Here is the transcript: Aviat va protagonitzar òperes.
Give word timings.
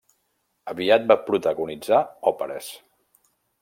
Aviat 0.73 1.05
va 1.13 1.19
protagonitzar 1.29 2.03
òperes. 2.35 2.75